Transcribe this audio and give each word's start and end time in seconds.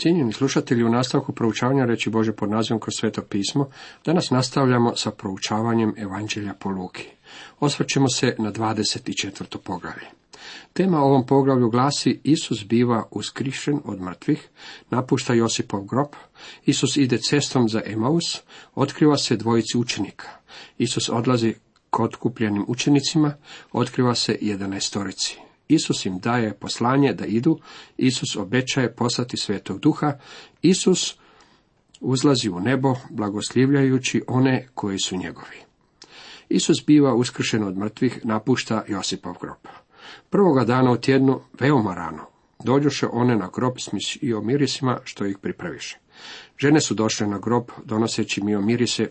Cijenjeni 0.00 0.32
slušatelji, 0.32 0.84
u 0.84 0.88
nastavku 0.88 1.32
proučavanja 1.32 1.84
reći 1.84 2.10
Bože 2.10 2.32
pod 2.32 2.50
nazivom 2.50 2.80
kroz 2.80 2.94
sveto 2.94 3.22
pismo, 3.22 3.68
danas 4.04 4.30
nastavljamo 4.30 4.96
sa 4.96 5.10
proučavanjem 5.10 5.94
Evanđelja 5.96 6.54
po 6.54 6.68
Luki. 6.68 7.08
Osvrćemo 7.60 8.08
se 8.08 8.34
na 8.38 8.52
24. 8.52 9.58
poglavlje. 9.64 10.06
Tema 10.72 10.98
ovom 10.98 11.26
poglavlju 11.26 11.70
glasi 11.70 12.20
Isus 12.24 12.64
biva 12.66 13.08
uskrišen 13.10 13.80
od 13.84 14.00
mrtvih, 14.00 14.48
napušta 14.90 15.34
Josipov 15.34 15.84
grob, 15.84 16.08
Isus 16.66 16.96
ide 16.96 17.18
cestom 17.18 17.68
za 17.68 17.82
Emaus, 17.86 18.40
otkriva 18.74 19.16
se 19.16 19.36
dvojici 19.36 19.78
učenika. 19.78 20.28
Isus 20.78 21.08
odlazi 21.08 21.54
kod 21.90 22.16
kupljenim 22.16 22.64
učenicima, 22.68 23.34
otkriva 23.72 24.14
se 24.14 24.38
jedanajstorici. 24.40 25.49
Isus 25.70 26.06
im 26.06 26.18
daje 26.18 26.54
poslanje 26.54 27.14
da 27.14 27.26
idu, 27.26 27.58
Isus 27.96 28.36
obećaje 28.36 28.94
poslati 28.94 29.36
svetog 29.36 29.80
duha, 29.80 30.18
Isus 30.62 31.16
uzlazi 32.00 32.50
u 32.50 32.60
nebo, 32.60 32.94
blagoslivljajući 33.10 34.22
one 34.26 34.68
koji 34.74 34.98
su 34.98 35.16
njegovi. 35.16 35.56
Isus 36.48 36.76
biva 36.86 37.14
uskršen 37.14 37.64
od 37.64 37.76
mrtvih, 37.76 38.20
napušta 38.24 38.84
Josipov 38.88 39.34
grob. 39.40 39.66
Prvoga 40.30 40.64
dana 40.64 40.92
u 40.92 40.96
tjednu, 40.96 41.40
veoma 41.60 41.94
rano, 41.94 42.26
dođoše 42.64 43.06
one 43.12 43.36
na 43.36 43.50
grob 43.54 43.74
s 43.78 43.88
mirisima 44.42 44.98
što 45.04 45.26
ih 45.26 45.38
pripraviše. 45.38 45.98
Žene 46.58 46.80
su 46.80 46.94
došle 46.94 47.26
na 47.26 47.38
grob 47.38 47.64
donoseći 47.84 48.42
mirise 48.42 49.08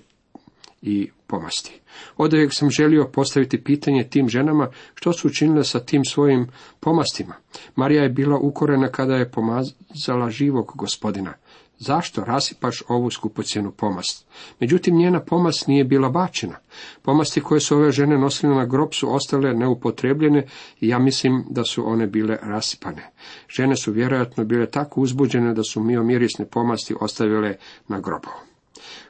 i 0.81 1.09
pomasti. 1.27 1.79
Od 2.17 2.33
uvijek 2.33 2.53
sam 2.53 2.69
želio 2.69 3.09
postaviti 3.13 3.63
pitanje 3.63 4.09
tim 4.09 4.29
ženama 4.29 4.69
što 4.95 5.13
su 5.13 5.27
učinile 5.27 5.63
sa 5.63 5.79
tim 5.79 6.05
svojim 6.05 6.47
pomastima. 6.79 7.35
Marija 7.75 8.03
je 8.03 8.09
bila 8.09 8.37
ukorena 8.37 8.87
kada 8.87 9.15
je 9.15 9.31
pomazala 9.31 10.29
živog 10.29 10.71
gospodina. 10.75 11.33
Zašto 11.79 12.23
rasipaš 12.23 12.83
ovu 12.87 13.11
skupocjenu 13.11 13.71
pomast? 13.71 14.27
Međutim, 14.59 14.95
njena 14.95 15.19
pomast 15.19 15.67
nije 15.67 15.83
bila 15.83 16.09
bačena. 16.09 16.55
Pomasti 17.01 17.41
koje 17.41 17.61
su 17.61 17.75
ove 17.75 17.91
žene 17.91 18.17
nosile 18.17 18.55
na 18.55 18.65
grob 18.65 18.89
su 18.93 19.15
ostale 19.15 19.53
neupotrebljene 19.53 20.47
i 20.79 20.87
ja 20.87 20.99
mislim 20.99 21.45
da 21.49 21.63
su 21.63 21.89
one 21.89 22.07
bile 22.07 22.37
rasipane. 22.41 23.11
Žene 23.49 23.75
su 23.75 23.91
vjerojatno 23.91 24.43
bile 24.43 24.65
tako 24.65 25.01
uzbuđene 25.01 25.53
da 25.53 25.63
su 25.63 25.83
mio 25.83 26.03
mirisne 26.03 26.45
pomasti 26.45 26.95
ostavile 27.01 27.55
na 27.87 27.99
grobu. 27.99 28.48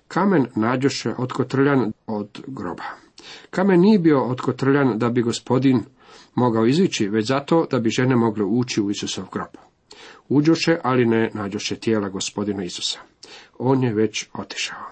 Kamen 0.09 0.45
nađoše 0.55 1.13
otkotrljan 1.17 1.93
od 2.07 2.43
groba. 2.47 2.83
Kamen 3.49 3.79
nije 3.79 3.99
bio 3.99 4.23
otkotrljan 4.23 4.99
da 4.99 5.09
bi 5.09 5.21
gospodin 5.21 5.83
mogao 6.35 6.65
izići, 6.65 7.07
već 7.07 7.27
zato 7.27 7.67
da 7.71 7.79
bi 7.79 7.89
žene 7.89 8.15
mogle 8.15 8.45
ući 8.45 8.81
u 8.81 8.91
Isusov 8.91 9.25
grob. 9.31 9.47
Uđoše, 10.30 10.77
ali 10.83 11.05
ne 11.05 11.30
nađoše 11.33 11.75
tijela 11.75 12.09
gospodina 12.09 12.63
Isusa. 12.63 12.99
On 13.59 13.83
je 13.83 13.93
već 13.93 14.25
otišao. 14.33 14.85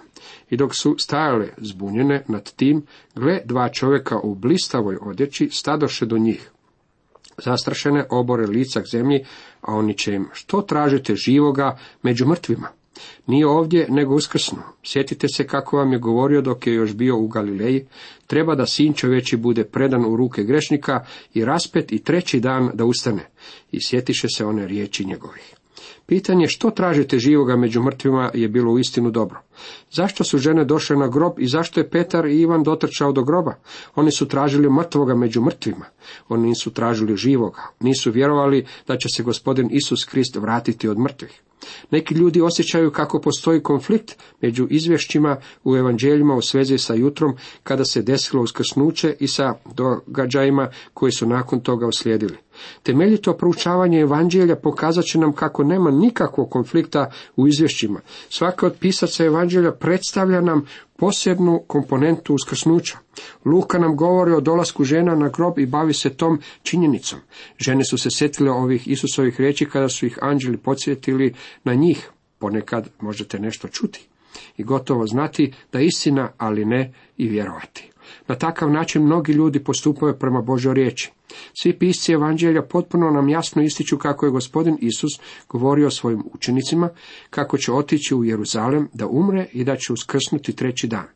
I 0.50 0.58
dok 0.58 0.76
su 0.76 0.96
stajale 1.00 1.50
zbunjene 1.58 2.24
nad 2.28 2.54
tim, 2.56 2.86
gle 3.16 3.42
dva 3.46 3.70
čovjeka 3.70 4.20
u 4.20 4.36
blistavoj 4.36 4.98
odjeći 5.02 5.50
stadoše 5.52 6.06
do 6.06 6.18
njih. 6.18 6.52
Zastrašene 7.38 8.06
obore 8.10 8.48
lica 8.48 8.82
k 8.82 8.86
zemlji, 8.92 9.26
a 9.62 9.74
oni 9.74 9.98
će 9.98 10.14
im, 10.14 10.28
što 10.34 10.62
tražite 10.62 11.16
živoga 11.16 11.80
među 12.04 12.28
mrtvima? 12.28 12.77
Nije 13.28 13.48
ovdje, 13.48 13.86
nego 13.90 14.16
uskrsno. 14.16 14.58
Sjetite 14.84 15.28
se 15.28 15.48
kako 15.48 15.78
vam 15.78 15.94
je 15.94 16.00
govorio 16.00 16.42
dok 16.42 16.68
je 16.68 16.74
još 16.74 16.94
bio 16.94 17.18
u 17.18 17.28
Galileji. 17.28 17.86
Treba 18.28 18.56
da 18.56 18.66
sin 18.66 18.94
čovječi 18.94 19.38
bude 19.38 19.64
predan 19.64 20.06
u 20.06 20.16
ruke 20.16 20.44
grešnika 20.44 21.06
i 21.34 21.46
raspet 21.46 21.92
i 21.92 22.04
treći 22.04 22.40
dan 22.40 22.72
da 22.74 22.86
ustane. 22.86 23.30
I 23.72 23.82
sjetiše 23.82 24.28
se 24.38 24.46
one 24.46 24.68
riječi 24.68 25.06
njegovih. 25.06 25.57
Pitanje 26.06 26.48
što 26.48 26.70
tražite 26.70 27.20
živoga 27.20 27.56
među 27.56 27.82
mrtvima 27.82 28.32
je 28.34 28.48
bilo 28.48 28.72
uistinu 28.72 29.12
dobro. 29.12 29.40
Zašto 29.92 30.24
su 30.24 30.38
žene 30.38 30.66
došle 30.66 30.96
na 30.96 31.08
grob 31.08 31.34
i 31.40 31.48
zašto 31.48 31.80
je 31.80 31.90
Petar 31.90 32.26
i 32.26 32.40
Ivan 32.40 32.64
dotrčao 32.64 33.12
do 33.12 33.24
groba? 33.24 33.54
Oni 33.96 34.12
su 34.12 34.28
tražili 34.28 34.70
mrtvoga 34.70 35.16
među 35.16 35.42
mrtvima. 35.42 35.86
Oni 36.30 36.48
nisu 36.48 36.74
tražili 36.74 37.18
živoga. 37.18 37.62
Nisu 37.80 38.12
vjerovali 38.12 38.66
da 38.88 38.98
će 38.98 39.10
se 39.10 39.24
gospodin 39.24 39.70
Isus 39.72 40.06
Krist 40.06 40.36
vratiti 40.36 40.88
od 40.88 41.00
mrtvih. 41.00 41.42
Neki 41.92 42.14
ljudi 42.14 42.42
osjećaju 42.42 42.92
kako 42.92 43.22
postoji 43.22 43.64
konflikt 43.64 44.16
među 44.42 44.68
izvješćima 44.70 45.38
u 45.64 45.76
evanđeljima 45.76 46.36
u 46.36 46.42
svezi 46.42 46.78
sa 46.78 46.94
jutrom 46.94 47.36
kada 47.64 47.86
se 47.86 48.02
desilo 48.02 48.44
uskrsnuće 48.44 49.16
i 49.20 49.28
sa 49.28 49.54
događajima 49.74 50.70
koji 50.94 51.12
su 51.12 51.28
nakon 51.28 51.60
toga 51.60 51.88
uslijedili. 51.88 52.38
Temeljito 52.84 53.34
proučavanje 53.34 54.00
evanđelja 54.00 54.56
pokazat 54.56 55.06
će 55.06 55.20
nam 55.20 55.34
kako 55.34 55.64
nema 55.64 55.92
nikakvog 55.92 56.50
konflikta 56.50 57.12
u 57.36 57.48
izvješćima. 57.48 58.00
Svaka 58.30 58.66
od 58.66 58.76
pisaca 58.80 59.26
evanđelja 59.26 59.72
predstavlja 59.72 60.42
nam 60.42 60.66
posebnu 60.98 61.64
komponentu 61.68 62.34
uskrsnuća. 62.34 62.98
Luka 63.46 63.80
nam 63.80 63.96
govori 63.96 64.32
o 64.32 64.42
dolasku 64.42 64.84
žena 64.84 65.16
na 65.16 65.30
grob 65.30 65.60
i 65.60 65.66
bavi 65.66 65.94
se 65.94 66.10
tom 66.10 66.40
činjenicom. 66.64 67.20
Žene 67.58 67.86
su 67.86 67.98
se 67.98 68.10
sjetile 68.12 68.52
ovih 68.52 68.88
Isusovih 68.88 69.40
riječi 69.40 69.66
kada 69.66 69.90
su 69.90 70.06
ih 70.06 70.20
anđeli 70.22 70.58
podsjetili 70.58 71.34
na 71.64 71.74
njih. 71.74 72.10
Ponekad 72.40 72.90
možete 73.00 73.40
nešto 73.40 73.68
čuti 73.68 74.08
i 74.58 74.64
gotovo 74.64 75.08
znati 75.08 75.54
da 75.72 75.80
istina, 75.80 76.30
ali 76.38 76.66
ne 76.66 76.94
i 77.18 77.28
vjerovati. 77.30 77.92
Na 78.28 78.36
takav 78.36 78.72
način 78.72 79.04
mnogi 79.04 79.32
ljudi 79.32 79.64
postupaju 79.64 80.20
prema 80.20 80.42
Božoj 80.42 80.74
riječi. 80.74 81.12
Svi 81.62 81.80
pisci 81.80 82.12
evanđelja 82.12 82.62
potpuno 82.62 83.12
nam 83.12 83.30
jasno 83.30 83.62
ističu 83.62 83.98
kako 83.98 84.26
je 84.26 84.32
gospodin 84.32 84.78
Isus 84.82 85.12
govorio 85.50 85.92
svojim 85.92 86.24
učenicima, 86.34 86.90
kako 87.30 87.58
će 87.58 87.72
otići 87.72 88.16
u 88.16 88.24
Jeruzalem 88.24 88.90
da 88.94 89.08
umre 89.08 89.48
i 89.54 89.64
da 89.64 89.76
će 89.76 89.94
uskrsnuti 89.94 90.56
treći 90.56 90.88
dan. 90.88 91.08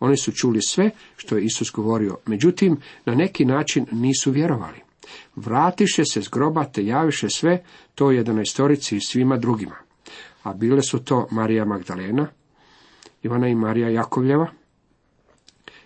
Oni 0.00 0.16
su 0.16 0.32
čuli 0.32 0.62
sve 0.62 0.90
što 1.16 1.36
je 1.36 1.44
Isus 1.44 1.72
govorio, 1.72 2.16
međutim 2.26 2.76
na 3.04 3.14
neki 3.14 3.44
način 3.44 3.86
nisu 3.92 4.30
vjerovali. 4.30 4.78
Vratiše 5.36 6.04
se 6.04 6.22
s 6.22 6.28
groba 6.28 6.64
te 6.64 6.84
javiše 6.86 7.28
sve 7.28 7.64
to 7.94 8.10
jedanaestorici 8.10 8.96
i 8.96 9.00
svima 9.00 9.36
drugima. 9.36 9.76
A 10.42 10.54
bile 10.54 10.82
su 10.82 10.98
to 10.98 11.28
Marija 11.30 11.64
Magdalena, 11.64 12.28
Ivana 13.22 13.48
i 13.48 13.54
Marija 13.54 13.88
Jakovljeva 13.88 14.46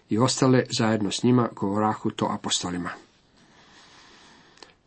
i 0.08 0.18
ostale 0.18 0.64
zajedno 0.78 1.10
s 1.10 1.22
njima 1.22 1.48
govorahu 1.56 2.10
to 2.10 2.26
apostolima. 2.38 2.90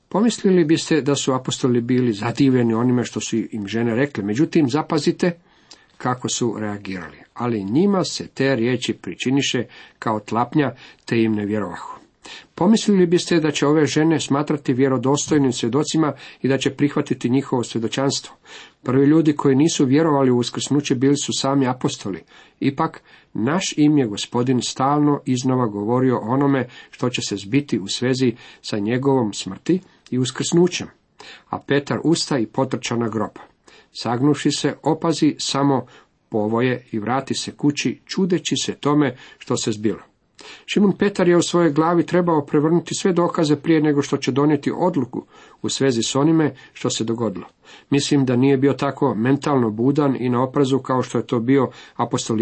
Pomislili 0.09 0.65
biste 0.65 1.01
da 1.01 1.15
su 1.15 1.33
apostoli 1.33 1.81
bili 1.81 2.13
zadivljeni 2.13 2.73
onime 2.73 3.03
što 3.03 3.19
su 3.19 3.37
im 3.51 3.67
žene 3.67 3.95
rekle, 3.95 4.23
međutim 4.23 4.69
zapazite 4.69 5.31
kako 5.97 6.29
su 6.29 6.55
reagirali. 6.59 7.17
Ali 7.33 7.63
njima 7.63 8.03
se 8.03 8.27
te 8.27 8.55
riječi 8.55 8.93
pričiniše 8.93 9.63
kao 9.99 10.19
tlapnja, 10.19 10.71
te 11.05 11.21
im 11.21 11.31
ne 11.31 11.45
vjerovahu. 11.45 11.97
Pomislili 12.55 13.05
biste 13.05 13.39
da 13.39 13.51
će 13.51 13.67
ove 13.67 13.85
žene 13.85 14.19
smatrati 14.19 14.73
vjerodostojnim 14.73 15.51
svjedocima 15.51 16.13
i 16.41 16.47
da 16.47 16.57
će 16.57 16.69
prihvatiti 16.69 17.29
njihovo 17.29 17.63
svjedočanstvo. 17.63 18.35
Prvi 18.83 19.05
ljudi 19.05 19.35
koji 19.35 19.55
nisu 19.55 19.85
vjerovali 19.85 20.31
u 20.31 20.37
uskrsnuće 20.37 20.95
bili 20.95 21.17
su 21.17 21.31
sami 21.33 21.67
apostoli. 21.67 22.23
Ipak, 22.59 23.01
naš 23.33 23.73
im 23.77 23.97
je 23.97 24.07
gospodin 24.07 24.61
stalno 24.61 25.21
iznova 25.25 25.67
govorio 25.67 26.19
onome 26.21 26.67
što 26.91 27.09
će 27.09 27.21
se 27.21 27.35
zbiti 27.35 27.79
u 27.79 27.87
svezi 27.87 28.35
sa 28.61 28.79
njegovom 28.79 29.33
smrti 29.33 29.79
i 30.11 30.19
uskrsnućem. 30.19 30.87
A 31.49 31.59
Petar 31.59 31.99
usta 32.03 32.37
i 32.37 32.45
potrča 32.45 32.95
na 32.95 33.09
grob. 33.09 33.31
Sagnuši 33.91 34.51
se, 34.51 34.75
opazi 34.83 35.35
samo 35.39 35.85
povoje 36.29 36.85
i 36.91 36.99
vrati 36.99 37.35
se 37.35 37.51
kući, 37.51 38.01
čudeći 38.05 38.55
se 38.55 38.73
tome 38.73 39.15
što 39.37 39.57
se 39.57 39.71
zbilo. 39.71 39.99
Šimun 40.65 40.97
Petar 40.97 41.27
je 41.27 41.37
u 41.37 41.41
svojoj 41.41 41.71
glavi 41.71 42.05
trebao 42.05 42.45
prevrnuti 42.45 42.95
sve 42.95 43.13
dokaze 43.13 43.55
prije 43.55 43.81
nego 43.81 44.01
što 44.01 44.17
će 44.17 44.31
donijeti 44.31 44.71
odluku 44.77 45.25
u 45.61 45.69
svezi 45.69 46.03
s 46.03 46.15
onime 46.15 46.55
što 46.73 46.89
se 46.89 47.03
dogodilo. 47.03 47.45
Mislim 47.89 48.25
da 48.25 48.35
nije 48.35 48.57
bio 48.57 48.73
tako 48.73 49.15
mentalno 49.15 49.69
budan 49.69 50.15
i 50.19 50.29
na 50.29 50.43
oprezu 50.43 50.79
kao 50.79 51.01
što 51.01 51.17
je 51.17 51.27
to 51.27 51.39
bio 51.39 51.69
apostol 51.95 52.41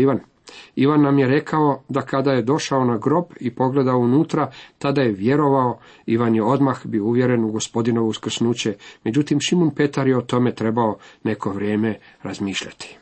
Ivan. 0.76 1.02
Nam 1.02 1.20
je 1.20 1.28
rekao 1.28 1.84
da 1.90 2.02
kada 2.02 2.32
je 2.32 2.42
došao 2.42 2.86
na 2.86 2.98
grob 2.98 3.26
i 3.40 3.56
pogledao 3.56 3.98
unutra, 3.98 4.52
tada 4.78 5.02
je 5.02 5.12
vjerovao, 5.12 5.80
Ivan 6.06 6.36
je 6.36 6.44
odmah 6.44 6.86
bio 6.86 7.06
uvjeren 7.06 7.44
u 7.44 7.52
gospodinovo 7.52 8.08
uskrsnuće, 8.08 8.76
međutim 9.04 9.40
Šimun 9.40 9.76
Petar 9.76 10.08
je 10.08 10.18
o 10.18 10.22
tome 10.22 10.56
trebao 10.56 10.98
neko 11.24 11.52
vrijeme 11.52 12.00
razmišljati. 12.24 12.98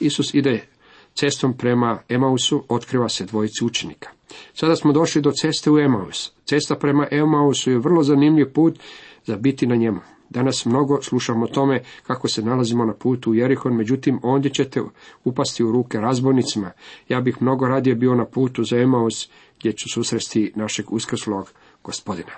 Isus 0.00 0.34
ide 0.34 0.66
cestom 1.14 1.56
prema 1.56 1.98
Emausu, 2.08 2.64
otkriva 2.68 3.08
se 3.08 3.24
dvojici 3.24 3.64
učenika. 3.64 4.08
Sada 4.54 4.76
smo 4.76 4.92
došli 4.92 5.22
do 5.22 5.32
ceste 5.32 5.70
u 5.70 5.78
Emaus. 5.78 6.32
Cesta 6.44 6.74
prema 6.74 7.06
Emausu 7.10 7.70
je 7.70 7.78
vrlo 7.78 8.02
zanimljiv 8.02 8.52
put 8.52 8.78
za 9.24 9.36
biti 9.36 9.66
na 9.66 9.76
njemu. 9.76 10.00
Danas 10.30 10.64
mnogo 10.64 11.02
slušamo 11.02 11.44
o 11.44 11.48
tome 11.48 11.82
kako 12.02 12.28
se 12.28 12.42
nalazimo 12.42 12.84
na 12.84 12.94
putu 12.94 13.30
u 13.30 13.34
Jerihon, 13.34 13.76
međutim 13.76 14.20
ondje 14.22 14.50
ćete 14.50 14.82
upasti 15.24 15.64
u 15.64 15.72
ruke 15.72 16.00
razbojnicima. 16.00 16.70
Ja 17.08 17.20
bih 17.20 17.42
mnogo 17.42 17.68
radije 17.68 17.94
bio 17.94 18.14
na 18.14 18.24
putu 18.24 18.64
za 18.64 18.76
Emaus 18.78 19.28
gdje 19.58 19.72
ću 19.72 19.88
susresti 19.88 20.52
našeg 20.54 20.92
uskrslog 20.92 21.52
gospodina. 21.84 22.32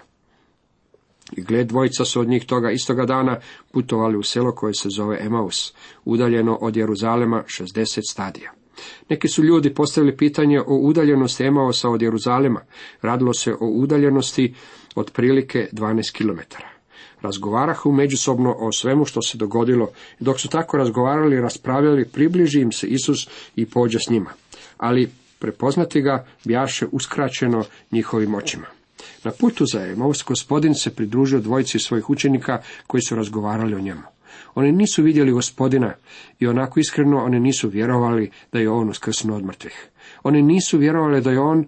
I 1.36 1.42
gled 1.42 1.66
dvojica 1.66 2.04
su 2.04 2.20
od 2.20 2.28
njih 2.28 2.46
toga 2.46 2.70
istoga 2.70 3.06
dana 3.06 3.38
putovali 3.72 4.16
u 4.16 4.22
selo 4.22 4.52
koje 4.52 4.74
se 4.74 4.88
zove 4.88 5.18
Emaus, 5.20 5.74
udaljeno 6.04 6.58
od 6.60 6.76
Jeruzalema 6.76 7.42
60 7.46 8.00
stadija. 8.10 8.52
Neki 9.08 9.28
su 9.28 9.44
ljudi 9.44 9.74
postavili 9.74 10.16
pitanje 10.16 10.60
o 10.60 10.76
udaljenosti 10.76 11.44
Emausa 11.44 11.88
od 11.88 12.02
Jeruzalema. 12.02 12.60
Radilo 13.02 13.34
se 13.34 13.52
o 13.52 13.66
udaljenosti 13.66 14.54
otprilike 14.94 15.68
12 15.72 16.12
km. 16.12 16.40
Razgovarahu 17.22 17.92
međusobno 17.92 18.56
o 18.58 18.72
svemu 18.72 19.04
što 19.04 19.22
se 19.22 19.38
dogodilo 19.38 19.90
i 20.20 20.24
dok 20.24 20.40
su 20.40 20.48
tako 20.48 20.76
razgovarali 20.76 21.36
i 21.36 21.40
raspravljali, 21.40 22.08
približi 22.08 22.60
im 22.60 22.72
se 22.72 22.86
Isus 22.86 23.28
i 23.56 23.66
pođe 23.66 23.98
s 23.98 24.10
njima. 24.10 24.30
Ali 24.78 25.10
prepoznati 25.38 26.00
ga 26.00 26.26
bjaše 26.44 26.86
uskraćeno 26.92 27.64
njihovim 27.92 28.34
očima. 28.34 28.66
Na 29.24 29.30
putu 29.30 29.64
za 29.72 29.86
Emaus 29.86 30.24
gospodin 30.24 30.74
se 30.74 30.94
pridružio 30.94 31.40
dvojici 31.40 31.78
svojih 31.78 32.10
učenika 32.10 32.62
koji 32.86 33.02
su 33.02 33.16
razgovarali 33.16 33.74
o 33.74 33.80
njemu. 33.80 34.02
Oni 34.54 34.72
nisu 34.72 35.02
vidjeli 35.02 35.32
gospodina 35.32 35.94
i 36.40 36.46
onako 36.46 36.80
iskreno 36.80 37.24
oni 37.24 37.40
nisu 37.40 37.68
vjerovali 37.68 38.30
da 38.52 38.58
je 38.58 38.70
on 38.70 38.88
uskrsnuo 38.88 39.36
od 39.36 39.44
mrtvih. 39.44 39.88
Oni 40.22 40.42
nisu 40.42 40.78
vjerovali 40.78 41.20
da 41.20 41.30
je 41.30 41.40
on 41.40 41.64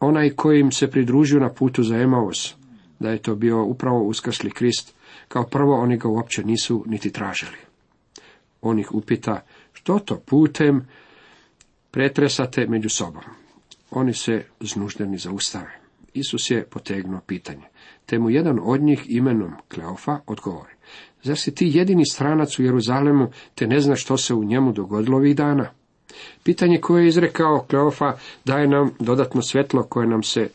onaj 0.00 0.30
koji 0.30 0.60
im 0.60 0.72
se 0.72 0.90
pridružio 0.90 1.40
na 1.40 1.52
putu 1.52 1.82
za 1.82 1.96
Emaus, 1.96 2.54
da 2.98 3.10
je 3.10 3.22
to 3.22 3.34
bio 3.34 3.64
upravo 3.64 4.02
uskrsli 4.02 4.50
Krist. 4.50 4.94
Kao 5.28 5.44
prvo 5.44 5.80
oni 5.80 5.96
ga 5.96 6.08
uopće 6.08 6.44
nisu 6.44 6.84
niti 6.86 7.12
tražili. 7.12 7.56
On 8.60 8.78
ih 8.78 8.94
upita, 8.94 9.44
što 9.72 9.98
to 9.98 10.16
putem 10.16 10.88
pretresate 11.90 12.66
među 12.66 12.88
sobom? 12.88 13.22
Oni 13.90 14.12
se 14.12 14.44
znuždeni 14.60 15.18
zaustave. 15.18 15.78
Isus 16.14 16.50
je 16.50 16.64
potegnuo 16.64 17.20
pitanje. 17.26 17.64
Te 18.06 18.18
mu 18.18 18.30
jedan 18.30 18.58
od 18.62 18.82
njih 18.82 19.04
imenom 19.08 19.52
Kleofa 19.68 20.18
odgovori. 20.26 20.74
Zar 21.22 21.36
si 21.36 21.54
ti 21.54 21.70
jedini 21.74 22.06
stranac 22.06 22.58
u 22.58 22.62
Jeruzalemu, 22.62 23.30
te 23.54 23.66
ne 23.66 23.80
znaš 23.80 24.02
što 24.02 24.16
se 24.16 24.34
u 24.34 24.44
njemu 24.44 24.72
dogodilo 24.72 25.16
ovih 25.16 25.36
dana? 25.36 25.70
Pitanje 26.42 26.80
koje 26.80 27.02
je 27.02 27.08
izrekao 27.08 27.64
Kleofa 27.70 28.12
daje 28.44 28.68
nam 28.68 28.90
dodatno 28.98 29.42
svjetlo 29.42 29.82
koje 29.82 30.06
nam 30.06 30.22
se 30.22 30.48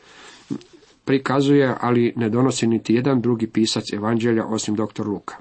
prikazuje, 1.09 1.75
ali 1.81 2.13
ne 2.15 2.29
donosi 2.29 2.67
niti 2.67 2.94
jedan 2.94 3.21
drugi 3.21 3.47
pisac 3.47 3.94
evanđelja 3.94 4.45
osim 4.45 4.75
dr. 4.75 5.07
Luka. 5.07 5.35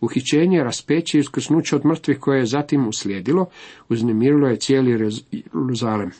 Uhićenje, 0.00 0.64
raspeće 0.64 1.18
i 1.18 1.20
uskrsnuće 1.20 1.76
od 1.76 1.86
mrtvih 1.86 2.18
koje 2.18 2.38
je 2.38 2.46
zatim 2.46 2.88
uslijedilo, 2.88 3.46
uznemirilo 3.88 4.48
je 4.48 4.56
cijeli 4.56 4.90
Jeruzalem. 4.90 6.10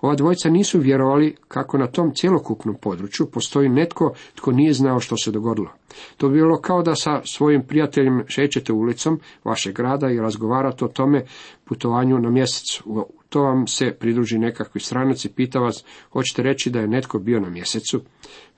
Ova 0.00 0.14
dvojca 0.14 0.50
nisu 0.50 0.78
vjerovali 0.78 1.36
kako 1.48 1.78
na 1.78 1.86
tom 1.86 2.14
cjelokupnom 2.14 2.76
području 2.82 3.26
postoji 3.26 3.68
netko 3.68 4.14
tko 4.34 4.52
nije 4.52 4.72
znao 4.72 5.00
što 5.00 5.16
se 5.16 5.30
dogodilo. 5.30 5.72
To 6.16 6.28
bi 6.28 6.34
bilo 6.34 6.60
kao 6.60 6.82
da 6.82 6.94
sa 6.94 7.20
svojim 7.24 7.62
prijateljem 7.66 8.24
šećete 8.26 8.72
ulicom 8.72 9.20
vašeg 9.44 9.74
grada 9.74 10.10
i 10.10 10.20
razgovarate 10.20 10.84
o 10.84 10.88
tome 10.88 11.24
putovanju 11.64 12.18
na 12.18 12.30
mjesecu. 12.30 13.06
To 13.28 13.42
vam 13.42 13.66
se 13.66 13.96
pridruži 14.00 14.38
nekakvi 14.38 14.80
stranac 14.80 15.24
i 15.24 15.32
pita 15.32 15.58
vas, 15.58 15.84
hoćete 16.12 16.42
reći 16.42 16.70
da 16.70 16.80
je 16.80 16.88
netko 16.88 17.18
bio 17.18 17.40
na 17.40 17.50
mjesecu? 17.50 18.02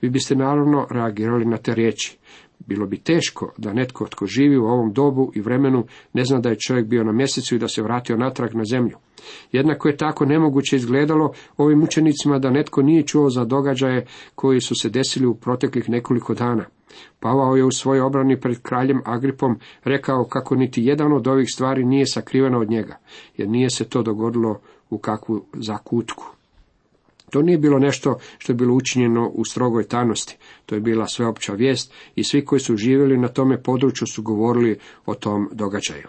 Vi 0.01 0.09
biste 0.09 0.35
naravno 0.35 0.87
reagirali 0.91 1.45
na 1.45 1.57
te 1.57 1.75
riječi. 1.75 2.17
Bilo 2.67 2.85
bi 2.85 2.97
teško 2.97 3.53
da 3.57 3.73
netko 3.73 4.07
tko 4.07 4.25
živi 4.25 4.57
u 4.57 4.65
ovom 4.65 4.93
dobu 4.93 5.31
i 5.35 5.41
vremenu 5.41 5.85
ne 6.13 6.25
zna 6.25 6.39
da 6.39 6.49
je 6.49 6.59
čovjek 6.67 6.87
bio 6.87 7.03
na 7.03 7.11
mjesecu 7.11 7.55
i 7.55 7.59
da 7.59 7.67
se 7.67 7.81
vratio 7.81 8.17
natrag 8.17 8.55
na 8.55 8.63
zemlju. 8.63 8.97
Jednako 9.51 9.87
je 9.87 9.97
tako 9.97 10.25
nemoguće 10.25 10.75
izgledalo 10.75 11.33
ovim 11.57 11.83
učenicima 11.83 12.39
da 12.39 12.49
netko 12.49 12.81
nije 12.81 13.03
čuo 13.03 13.29
za 13.29 13.45
događaje 13.45 14.05
koji 14.35 14.61
su 14.61 14.75
se 14.75 14.89
desili 14.89 15.25
u 15.25 15.35
proteklih 15.35 15.89
nekoliko 15.89 16.33
dana. 16.33 16.65
Pavao 17.19 17.55
je 17.55 17.65
u 17.65 17.71
svojoj 17.71 18.01
obrani 18.01 18.39
pred 18.39 18.61
kraljem 18.61 19.01
Agripom 19.05 19.59
rekao 19.83 20.25
kako 20.29 20.55
niti 20.55 20.83
jedan 20.83 21.13
od 21.13 21.27
ovih 21.27 21.47
stvari 21.53 21.85
nije 21.85 22.05
sakriveno 22.07 22.59
od 22.59 22.69
njega, 22.69 22.97
jer 23.37 23.49
nije 23.49 23.69
se 23.69 23.89
to 23.89 24.03
dogodilo 24.03 24.59
u 24.89 24.97
kakvu 24.97 25.45
zakutku. 25.53 26.38
To 27.29 27.41
nije 27.41 27.57
bilo 27.57 27.79
nešto 27.79 28.17
što 28.37 28.51
je 28.51 28.55
bilo 28.55 28.73
učinjeno 28.73 29.29
u 29.29 29.45
strogoj 29.45 29.83
tajnosti, 29.83 30.37
to 30.65 30.75
je 30.75 30.81
bila 30.81 31.07
sveopća 31.07 31.53
vijest 31.53 31.93
i 32.15 32.23
svi 32.23 32.45
koji 32.45 32.59
su 32.59 32.77
živjeli 32.77 33.17
na 33.17 33.27
tome 33.27 33.63
području 33.63 34.07
su 34.07 34.21
govorili 34.21 34.79
o 35.05 35.15
tom 35.15 35.49
događaju. 35.51 36.07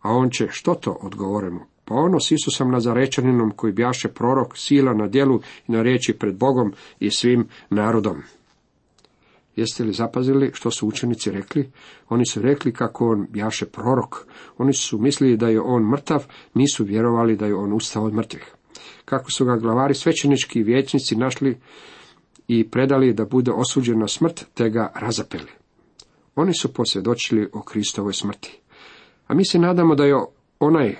A 0.00 0.12
on 0.12 0.30
će, 0.30 0.48
što 0.50 0.74
to 0.74 0.98
odgovorimo? 1.00 1.66
Pa 1.84 1.94
ono 1.94 2.20
s 2.20 2.30
Isusom 2.30 2.70
Nazarečaninom 2.70 3.50
koji 3.50 3.72
bjaše 3.72 4.08
prorok, 4.08 4.56
sila 4.56 4.94
na 4.94 5.06
djelu 5.06 5.40
i 5.68 5.72
na 5.72 5.82
riječi 5.82 6.12
pred 6.12 6.36
Bogom 6.36 6.72
i 7.00 7.10
svim 7.10 7.48
narodom. 7.70 8.22
Jeste 9.56 9.84
li 9.84 9.92
zapazili 9.92 10.50
što 10.54 10.70
su 10.70 10.88
učenici 10.88 11.30
rekli? 11.30 11.70
Oni 12.08 12.26
su 12.26 12.42
rekli 12.42 12.72
kako 12.72 13.08
on 13.08 13.26
bjaše 13.30 13.66
prorok. 13.66 14.26
Oni 14.58 14.74
su 14.74 14.98
mislili 14.98 15.36
da 15.36 15.48
je 15.48 15.60
on 15.60 15.90
mrtav, 15.90 16.26
nisu 16.54 16.84
vjerovali 16.84 17.36
da 17.36 17.46
je 17.46 17.54
on 17.54 17.72
ustao 17.72 18.04
od 18.04 18.14
mrtvih 18.14 18.54
kako 19.10 19.30
su 19.30 19.44
ga 19.44 19.56
glavari 19.56 19.94
svećenički 19.94 20.58
i 20.58 20.62
vijećnici 20.62 21.16
našli 21.16 21.58
i 22.48 22.70
predali 22.70 23.12
da 23.12 23.24
bude 23.24 23.52
osuđen 23.52 23.98
na 23.98 24.08
smrt, 24.08 24.44
te 24.54 24.70
ga 24.70 24.92
razapeli. 24.94 25.50
Oni 26.34 26.54
su 26.54 26.74
posvjedočili 26.74 27.48
o 27.52 27.62
Kristovoj 27.62 28.12
smrti. 28.12 28.60
A 29.26 29.34
mi 29.34 29.44
se 29.44 29.58
nadamo 29.58 29.94
da 29.94 30.04
je 30.04 30.14
onaj 30.60 30.96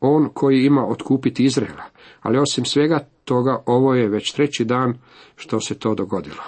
on 0.00 0.28
koji 0.34 0.64
ima 0.64 0.86
otkupiti 0.86 1.44
Izraela, 1.44 1.84
ali 2.20 2.38
osim 2.38 2.64
svega 2.64 3.08
toga 3.24 3.62
ovo 3.66 3.94
je 3.94 4.08
već 4.08 4.32
treći 4.32 4.64
dan 4.64 4.98
što 5.36 5.60
se 5.60 5.78
to 5.78 5.94
dogodilo. 5.94 6.42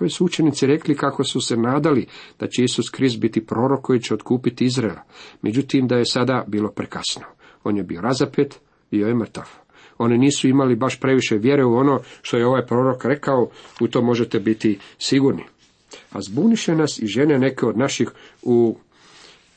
Ovi 0.00 0.10
su 0.10 0.24
učenici 0.24 0.66
rekli 0.66 0.96
kako 0.96 1.24
su 1.24 1.40
se 1.40 1.56
nadali 1.56 2.06
da 2.38 2.46
će 2.46 2.64
Isus 2.64 2.90
Krist 2.90 3.20
biti 3.20 3.46
prorok 3.46 3.84
koji 3.84 4.00
će 4.00 4.14
otkupiti 4.14 4.64
Izraela, 4.64 5.02
međutim 5.42 5.88
da 5.88 5.96
je 5.96 6.04
sada 6.04 6.44
bilo 6.46 6.70
prekasno. 6.70 7.22
On 7.64 7.76
je 7.76 7.82
bio 7.82 8.00
razapet, 8.00 8.60
bio 8.90 9.08
je 9.08 9.14
mrtav. 9.14 9.65
Oni 9.98 10.18
nisu 10.18 10.48
imali 10.48 10.76
baš 10.76 11.00
previše 11.00 11.36
vjere 11.36 11.64
u 11.64 11.76
ono 11.76 12.00
što 12.22 12.36
je 12.36 12.46
ovaj 12.46 12.66
prorok 12.66 13.04
rekao, 13.04 13.48
u 13.80 13.88
to 13.88 14.02
možete 14.02 14.40
biti 14.40 14.78
sigurni. 14.98 15.42
A 16.12 16.20
zbuniše 16.20 16.74
nas 16.74 16.98
i 16.98 17.06
žene 17.06 17.38
neke 17.38 17.66
od 17.66 17.78
naših 17.78 18.10
u 18.42 18.76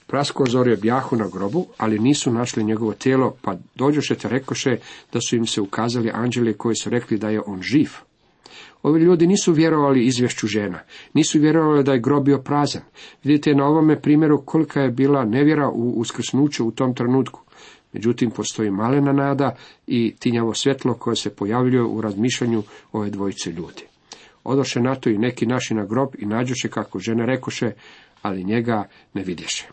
praskozorje 0.07 0.75
bjahu 0.75 1.15
na 1.15 1.27
grobu, 1.27 1.65
ali 1.77 1.99
nisu 1.99 2.31
našli 2.31 2.63
njegovo 2.63 2.93
tijelo, 2.93 3.35
pa 3.41 3.55
dođoše 3.75 4.15
te 4.15 4.29
rekoše 4.29 4.77
da 5.13 5.19
su 5.21 5.35
im 5.35 5.45
se 5.45 5.61
ukazali 5.61 6.11
anđeli 6.13 6.53
koji 6.53 6.75
su 6.75 6.89
rekli 6.89 7.17
da 7.17 7.29
je 7.29 7.41
on 7.45 7.61
živ. 7.61 7.89
Ovi 8.83 9.01
ljudi 9.01 9.27
nisu 9.27 9.53
vjerovali 9.53 10.05
izvješću 10.05 10.47
žena, 10.47 10.79
nisu 11.13 11.39
vjerovali 11.39 11.83
da 11.83 11.93
je 11.93 11.99
grob 11.99 12.25
bio 12.25 12.37
prazan. 12.37 12.81
Vidite 13.23 13.55
na 13.55 13.65
ovome 13.65 14.01
primjeru 14.01 14.41
kolika 14.45 14.81
je 14.81 14.91
bila 14.91 15.25
nevjera 15.25 15.69
u 15.69 15.93
uskrsnuću 15.97 16.67
u 16.67 16.71
tom 16.71 16.95
trenutku. 16.95 17.41
Međutim, 17.93 18.31
postoji 18.31 18.71
malena 18.71 19.13
nada 19.13 19.55
i 19.87 20.15
tinjavo 20.19 20.53
svjetlo 20.53 20.93
koje 20.93 21.15
se 21.15 21.35
pojavljuje 21.35 21.83
u 21.83 22.01
razmišljanju 22.01 22.63
ove 22.91 23.09
dvojice 23.09 23.51
ljudi. 23.51 23.83
Odoše 24.43 24.81
na 24.81 24.95
to 24.95 25.09
i 25.09 25.17
neki 25.17 25.45
naši 25.45 25.73
na 25.73 25.85
grob 25.85 26.09
i 26.17 26.25
nađoše 26.25 26.69
kako 26.69 26.99
žene 26.99 27.25
rekoše, 27.25 27.71
ali 28.21 28.43
njega 28.43 28.87
ne 29.13 29.23
vidješe. 29.23 29.67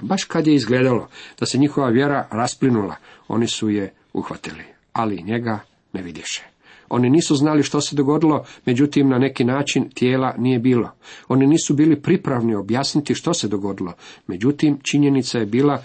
Baš 0.00 0.24
kad 0.24 0.46
je 0.46 0.54
izgledalo 0.54 1.08
da 1.40 1.46
se 1.46 1.58
njihova 1.58 1.88
vjera 1.88 2.28
rasplinula, 2.30 2.96
oni 3.28 3.46
su 3.46 3.68
je 3.68 3.92
uhvatili, 4.12 4.64
ali 4.92 5.22
njega 5.22 5.58
ne 5.92 6.02
vidješe. 6.02 6.42
Oni 6.88 7.10
nisu 7.10 7.36
znali 7.36 7.62
što 7.62 7.80
se 7.80 7.96
dogodilo, 7.96 8.44
međutim 8.66 9.08
na 9.08 9.18
neki 9.18 9.44
način 9.44 9.90
tijela 9.90 10.34
nije 10.38 10.58
bilo. 10.58 10.90
Oni 11.28 11.46
nisu 11.46 11.74
bili 11.74 12.02
pripravni 12.02 12.54
objasniti 12.54 13.14
što 13.14 13.34
se 13.34 13.48
dogodilo, 13.48 13.92
međutim 14.26 14.78
činjenica 14.82 15.38
je 15.38 15.46
bila 15.46 15.82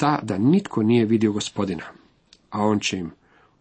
ta 0.00 0.18
da 0.22 0.38
nitko 0.38 0.82
nije 0.82 1.04
vidio 1.04 1.32
gospodina. 1.32 1.84
A 2.50 2.62
on 2.64 2.78
će 2.80 2.98
im, 2.98 3.10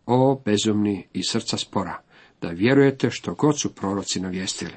o 0.05 0.41
bezumni 0.45 1.07
i 1.13 1.23
srca 1.23 1.57
spora, 1.57 2.01
da 2.41 2.49
vjerujete 2.49 3.09
što 3.09 3.33
god 3.33 3.59
su 3.59 3.75
proroci 3.75 4.19
navijestili. 4.19 4.73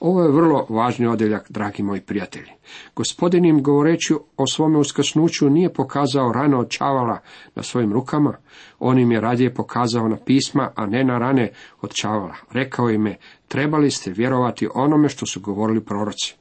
Ovo 0.00 0.22
je 0.22 0.32
vrlo 0.32 0.66
važni 0.68 1.06
odjeljak, 1.06 1.50
dragi 1.50 1.82
moji 1.82 2.00
prijatelji. 2.00 2.50
Gospodin 2.96 3.44
im 3.44 3.62
govoreći 3.62 4.14
o 4.36 4.46
svome 4.46 4.78
uskrsnuću 4.78 5.50
nije 5.50 5.72
pokazao 5.72 6.32
rane 6.32 6.56
od 6.56 6.68
čavala 6.70 7.18
na 7.54 7.62
svojim 7.62 7.92
rukama, 7.92 8.36
on 8.78 8.98
im 8.98 9.12
je 9.12 9.20
radije 9.20 9.54
pokazao 9.54 10.08
na 10.08 10.16
pisma, 10.16 10.70
a 10.76 10.86
ne 10.86 11.04
na 11.04 11.18
rane 11.18 11.50
od 11.80 11.92
čavala. 11.92 12.34
Rekao 12.52 12.90
im 12.90 13.06
je, 13.06 13.18
trebali 13.48 13.90
ste 13.90 14.10
vjerovati 14.10 14.68
onome 14.74 15.08
što 15.08 15.26
su 15.26 15.40
govorili 15.40 15.84
proroci. 15.84 16.36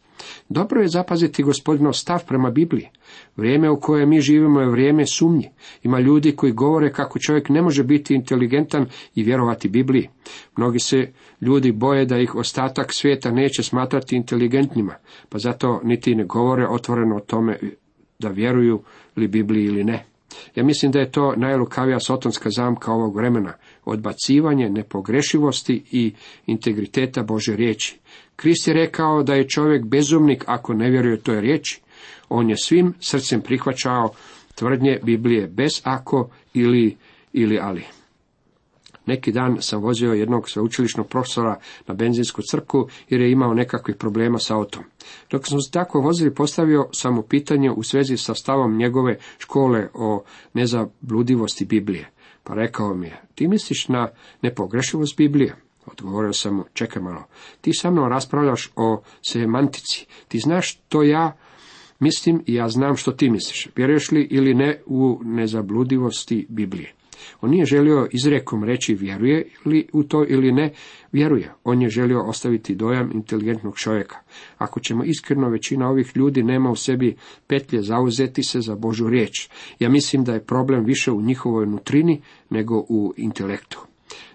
Dobro 0.49 0.81
je 0.81 0.87
zapaziti 0.87 1.43
gospodinov 1.43 1.93
stav 1.93 2.25
prema 2.27 2.49
Bibliji. 2.51 2.89
Vrijeme 3.35 3.69
u 3.69 3.79
kojem 3.79 4.09
mi 4.09 4.21
živimo 4.21 4.61
je 4.61 4.69
vrijeme 4.69 5.05
sumnji. 5.05 5.49
Ima 5.83 5.99
ljudi 5.99 6.35
koji 6.35 6.51
govore 6.51 6.91
kako 6.93 7.19
čovjek 7.19 7.49
ne 7.49 7.61
može 7.61 7.83
biti 7.83 8.15
inteligentan 8.15 8.85
i 9.15 9.23
vjerovati 9.23 9.69
Bibliji. 9.69 10.09
Mnogi 10.57 10.79
se 10.79 11.11
ljudi 11.41 11.71
boje 11.71 12.05
da 12.05 12.17
ih 12.17 12.35
ostatak 12.35 12.93
svijeta 12.93 13.31
neće 13.31 13.63
smatrati 13.63 14.15
inteligentnima, 14.15 14.95
pa 15.29 15.37
zato 15.37 15.81
niti 15.83 16.15
ne 16.15 16.23
govore 16.25 16.67
otvoreno 16.67 17.15
o 17.15 17.19
tome 17.19 17.59
da 18.19 18.29
vjeruju 18.29 18.81
li 19.15 19.27
Bibliji 19.27 19.65
ili 19.65 19.83
ne. 19.83 20.05
Ja 20.55 20.63
mislim 20.63 20.91
da 20.91 20.99
je 20.99 21.11
to 21.11 21.33
najlukavija 21.35 21.99
sotonska 21.99 22.49
zamka 22.49 22.91
ovog 22.91 23.15
vremena. 23.15 23.53
Odbacivanje 23.87 24.69
nepogrešivosti 24.69 25.83
i 25.91 26.13
integriteta 26.45 27.23
Bože 27.23 27.55
riječi. 27.55 27.99
Krist 28.35 28.67
je 28.67 28.73
rekao 28.73 29.23
da 29.23 29.33
je 29.33 29.47
čovjek 29.47 29.85
bezumnik 29.85 30.43
ako 30.47 30.73
ne 30.73 30.89
vjeruje 30.89 31.21
toj 31.21 31.41
riječi. 31.41 31.81
On 32.29 32.49
je 32.49 32.57
svim 32.57 32.93
srcem 32.99 33.41
prihvaćao 33.41 34.09
tvrdnje 34.55 34.99
Biblije 35.03 35.47
bez 35.47 35.81
ako 35.83 36.29
ili 36.53 36.95
ili 37.33 37.59
ali. 37.61 37.83
Neki 39.05 39.31
dan 39.31 39.57
sam 39.61 39.81
vozio 39.81 40.13
jednog 40.13 40.49
sveučilišnog 40.49 41.07
profesora 41.07 41.59
na 41.87 41.93
benzinsku 41.93 42.41
crku 42.41 42.87
jer 43.09 43.21
je 43.21 43.31
imao 43.31 43.53
nekakvih 43.53 43.95
problema 43.95 44.39
sa 44.39 44.55
autom. 44.55 44.83
Dok 45.31 45.47
smo 45.47 45.61
se 45.61 45.71
tako 45.71 45.99
vozili, 45.99 46.35
postavio 46.35 46.89
sam 46.93 47.15
mu 47.15 47.21
pitanje 47.21 47.71
u 47.71 47.83
svezi 47.83 48.17
sa 48.17 48.33
stavom 48.33 48.77
njegove 48.77 49.17
škole 49.37 49.87
o 49.93 50.23
nezabludivosti 50.53 51.65
Biblije. 51.65 52.09
Pa 52.47 52.53
rekao 52.53 52.93
mi 52.93 53.07
je, 53.07 53.21
ti 53.35 53.47
misliš 53.47 53.87
na 53.87 54.09
nepogrešivost 54.41 55.17
Biblije? 55.17 55.55
Odgovorio 55.85 56.33
sam 56.33 56.55
mu, 56.55 56.63
čekaj 56.73 57.01
malo, 57.01 57.23
ti 57.61 57.73
sa 57.73 57.91
mnom 57.91 58.09
raspravljaš 58.09 58.71
o 58.75 59.01
semantici, 59.21 60.05
ti 60.27 60.39
znaš 60.39 60.73
što 60.73 61.03
ja 61.03 61.37
mislim 61.99 62.43
i 62.45 62.53
ja 62.53 62.69
znam 62.69 62.95
što 62.95 63.11
ti 63.11 63.29
misliš. 63.29 63.67
Vjeruješ 63.75 64.11
li 64.11 64.27
ili 64.31 64.53
ne 64.53 64.81
u 64.85 65.19
nezabludivosti 65.23 66.45
Biblije? 66.49 66.93
On 67.41 67.49
nije 67.49 67.65
želio 67.65 68.07
izrekom 68.11 68.63
reći 68.63 68.95
vjeruje 68.95 69.47
li 69.65 69.87
u 69.93 70.03
to 70.03 70.25
ili 70.27 70.51
ne 70.51 70.71
vjeruje. 71.11 71.53
On 71.63 71.81
je 71.81 71.89
želio 71.89 72.21
ostaviti 72.21 72.75
dojam 72.75 73.11
inteligentnog 73.13 73.77
čovjeka. 73.77 74.17
Ako 74.57 74.79
ćemo 74.79 75.03
iskreno, 75.03 75.49
većina 75.49 75.89
ovih 75.89 76.11
ljudi 76.15 76.43
nema 76.43 76.71
u 76.71 76.75
sebi 76.75 77.15
petlje 77.47 77.81
zauzeti 77.81 78.43
se 78.43 78.61
za 78.61 78.75
Božu 78.75 79.09
riječ. 79.09 79.49
Ja 79.79 79.89
mislim 79.89 80.23
da 80.23 80.33
je 80.33 80.45
problem 80.45 80.85
više 80.85 81.11
u 81.11 81.21
njihovoj 81.21 81.65
nutrini 81.65 82.21
nego 82.49 82.85
u 82.89 83.13
intelektu. 83.17 83.79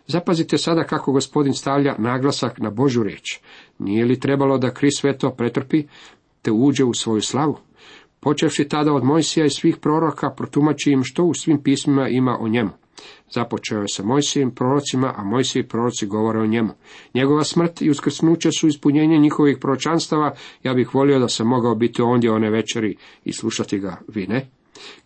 Zapazite 0.06 0.58
sada 0.58 0.84
kako 0.84 1.12
gospodin 1.12 1.54
stavlja 1.54 1.94
naglasak 1.98 2.58
na 2.58 2.70
Božu 2.70 3.02
riječ. 3.02 3.40
Nije 3.78 4.04
li 4.04 4.20
trebalo 4.20 4.58
da 4.58 4.74
kri 4.74 4.90
sve 4.90 5.18
to 5.18 5.30
pretrpi, 5.30 5.84
te 6.42 6.50
uđe 6.52 6.84
u 6.84 6.94
svoju 6.94 7.20
slavu? 7.20 7.58
Počevši 8.24 8.68
tada 8.68 8.92
od 8.92 9.04
Mojsija 9.04 9.46
i 9.46 9.50
svih 9.50 9.76
proroka, 9.76 10.30
protumači 10.30 10.90
im 10.90 11.04
što 11.04 11.24
u 11.24 11.34
svim 11.34 11.62
pismima 11.62 12.08
ima 12.08 12.38
o 12.40 12.48
njemu. 12.48 12.70
Započeo 13.30 13.80
je 13.80 13.88
sa 13.88 14.04
Mojsijim 14.04 14.50
prorocima, 14.50 15.14
a 15.16 15.24
Mojsiji 15.24 15.62
proroci 15.62 16.06
govore 16.06 16.38
o 16.38 16.46
njemu. 16.46 16.72
Njegova 17.14 17.44
smrt 17.44 17.82
i 17.82 17.90
uskrsnuće 17.90 18.50
su 18.52 18.68
ispunjenje 18.68 19.18
njihovih 19.18 19.58
proročanstava, 19.60 20.34
ja 20.62 20.74
bih 20.74 20.94
volio 20.94 21.18
da 21.18 21.28
sam 21.28 21.46
mogao 21.46 21.74
biti 21.74 22.02
ondje 22.02 22.32
one 22.32 22.50
večeri 22.50 22.96
i 23.24 23.32
slušati 23.32 23.78
ga, 23.78 23.96
vi 24.08 24.26
ne? 24.26 24.46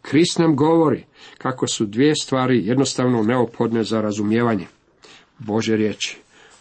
Krist 0.03 0.39
nam 0.39 0.57
govori 0.57 1.05
kako 1.39 1.67
su 1.67 1.87
dvije 1.87 2.15
stvari 2.23 2.67
jednostavno 2.67 3.23
neophodne 3.23 3.85
za 3.85 4.01
razumijevanje. 4.01 4.67
Bože 5.39 5.77
riječi. 5.77 6.19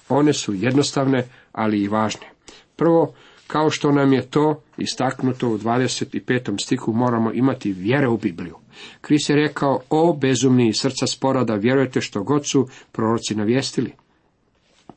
One 0.09 0.33
su 0.33 0.53
jednostavne, 0.53 1.27
ali 1.51 1.81
i 1.81 1.87
važne. 1.87 2.27
Prvo, 2.75 3.13
kao 3.47 3.69
što 3.69 3.91
nam 3.91 4.13
je 4.13 4.21
to 4.29 4.61
istaknuto 4.77 5.49
u 5.49 5.57
25. 5.57 6.63
stiku, 6.63 6.93
moramo 6.93 7.31
imati 7.33 7.71
vjere 7.71 8.07
u 8.07 8.17
Bibliju. 8.17 8.55
Kris 9.01 9.29
je 9.29 9.35
rekao, 9.35 9.79
o 9.89 10.13
bezumni 10.13 10.73
srca 10.73 11.07
spora 11.07 11.43
da 11.43 11.55
vjerujete 11.55 12.01
što 12.01 12.23
god 12.23 12.49
su 12.49 12.67
proroci 12.91 13.35
navijestili. 13.35 13.91